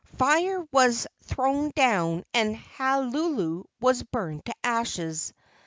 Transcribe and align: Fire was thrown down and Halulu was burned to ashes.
Fire 0.17 0.65
was 0.71 1.05
thrown 1.25 1.69
down 1.75 2.23
and 2.33 2.55
Halulu 2.55 3.65
was 3.79 4.01
burned 4.01 4.43
to 4.45 4.53
ashes. 4.63 5.31